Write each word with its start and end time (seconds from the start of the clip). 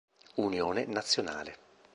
Unione 0.37 0.85
Nazionale 0.87 1.53